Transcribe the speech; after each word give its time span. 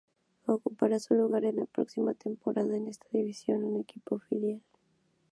Ocupará 0.47 0.97
su 0.97 1.13
lugar 1.13 1.45
en 1.45 1.57
la 1.57 1.67
próxima 1.67 2.15
temporada 2.15 2.75
en 2.75 2.87
esta 2.87 3.05
división 3.11 3.63
un 3.63 3.79
equipo 3.79 4.17
filial. 4.17 4.59